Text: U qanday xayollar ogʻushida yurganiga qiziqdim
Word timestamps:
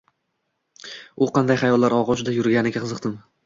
U 1.27 1.29
qanday 1.37 1.61
xayollar 1.65 1.97
ogʻushida 2.01 2.37
yurganiga 2.41 2.87
qiziqdim 2.87 3.19